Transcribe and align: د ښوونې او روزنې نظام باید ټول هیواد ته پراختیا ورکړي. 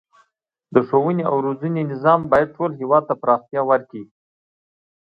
د 0.73 0.75
ښوونې 0.87 1.23
او 1.29 1.35
روزنې 1.45 1.81
نظام 1.91 2.19
باید 2.31 2.53
ټول 2.55 2.71
هیواد 2.81 3.03
ته 3.09 3.15
پراختیا 3.21 3.61
ورکړي. 3.69 4.03